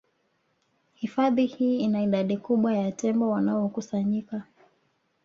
Hifadhi 0.93 1.45
hii 1.45 1.79
ina 1.79 2.01
idadi 2.01 2.37
kubwa 2.37 2.73
ya 2.77 2.91
tembo 2.91 3.29
wanaokusanyika 3.29 4.43